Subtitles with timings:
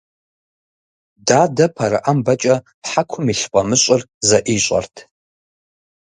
[1.27, 2.55] Дадэ пэрыӏэмбэкӏэ
[2.87, 4.95] хьэкум илъ фӏамыщӏыр зэӏищӏэрт.